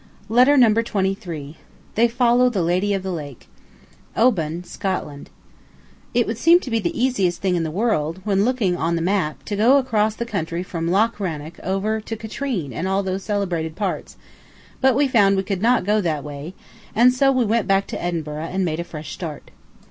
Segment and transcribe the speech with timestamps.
[0.29, 1.57] Letter Number Twenty three
[1.95, 5.29] OBAN, SCOTLAND
[6.15, 9.01] It would seem to be the easiest thing in the world, when looking on the
[9.03, 13.21] map, to go across the country from Loch Rannoch over to Katrine and all those
[13.21, 14.17] celebrated parts,
[14.81, 16.55] but we found we could not go that way,
[16.95, 19.51] and so we went back to Edinburgh and made a fresh start.